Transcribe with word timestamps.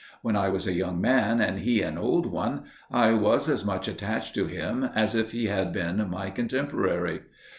When 0.23 0.35
I 0.35 0.49
was 0.49 0.65
a 0.65 0.73
young 0.73 0.99
man 0.99 1.39
and 1.41 1.59
he 1.59 1.83
an 1.83 1.95
old 1.95 2.25
one, 2.25 2.63
I 2.89 3.13
was 3.13 3.47
as 3.47 3.63
much 3.63 3.87
attached 3.87 4.33
to 4.33 4.45
him 4.47 4.83
as 4.83 5.13
if 5.13 5.31
he 5.31 5.45
had 5.45 5.71
been 5.71 6.09
my 6.09 6.31
contemporary. 6.31 7.21